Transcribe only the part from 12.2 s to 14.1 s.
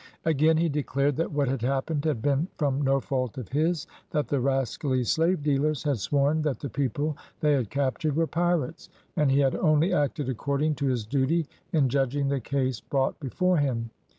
the case brought before him.